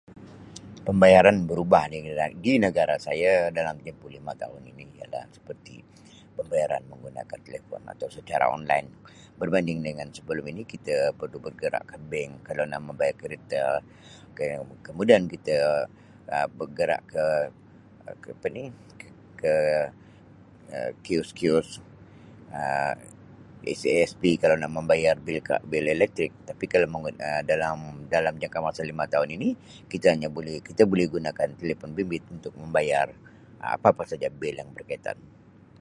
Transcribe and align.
Pembayaran 0.87 1.37
berubah 1.49 1.83
di 1.91 1.97
negra 2.05 2.25
di 2.45 2.51
negara 2.65 2.95
saye 3.05 3.33
dalam 3.57 3.75
tempoh 3.85 4.09
lima 4.17 4.31
tahun 4.41 4.61
ini 4.71 4.85
ialah 4.99 5.25
seperti 5.35 5.75
pembayaran 6.37 6.81
menggunakan 6.91 7.39
telefon 7.47 7.81
atau 7.93 8.07
secara 8.17 8.45
online 8.57 8.87
berbanding 9.39 9.79
dengan 9.87 10.07
sebelum 10.17 10.45
ini 10.51 10.61
kite 10.71 10.97
perlu 11.19 11.37
bergerak 11.45 11.83
ke 11.91 11.97
bank 12.09 12.31
kalau 12.49 12.63
nak 12.71 12.81
membayar 12.87 13.13
kereta 13.21 13.63
ke-kemudian 14.37 15.23
kita 15.33 15.59
Um 16.35 16.49
bergerak 16.59 17.01
ke-ke 17.13 18.29
apa 18.37 18.47
ni 18.55 18.63
ke 19.41 19.53
Um 20.73 20.89
kiosk-kiosk 21.05 21.73
Um 22.59 22.97
SESB 23.79 24.23
kalau 24.41 24.55
nak 24.61 24.71
membayar 24.77 25.13
bil 25.25 25.37
ka 25.47 25.57
bil 25.71 25.85
elektrik 25.95 26.31
tapi 26.49 26.65
kalau 26.71 26.87
mengguna 26.93 27.29
dalam 27.51 27.77
dalam 28.15 28.33
jangka 28.41 28.57
masa 28.67 28.81
lima 28.89 29.05
tahun 29.13 29.29
ini 29.37 29.49
kita 29.91 30.05
hanya 30.17 30.29
boleh 30.37 30.55
kita 30.67 30.81
boleh 30.91 31.05
gunakan 31.15 31.49
telefon 31.59 31.91
bimbit 31.97 32.23
untuk 32.35 32.53
membayar 32.61 33.07
apa-apa 33.73 34.01
saja 34.11 34.29
bil 34.39 34.55
yang 34.61 34.71
berkaitan. 34.75 35.19